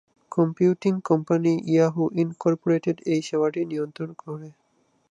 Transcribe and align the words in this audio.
Computing 0.31 0.93
company 1.09 1.53
Yahoo 1.67 2.03
incorporated 2.21 2.97
এই 3.05 3.21
সেবাটি 3.27 3.61
নিয়ন্ত্রণ 3.71 4.09
করে। 4.21 4.49